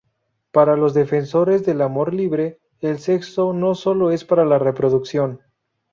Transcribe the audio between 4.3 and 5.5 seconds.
la reproducción.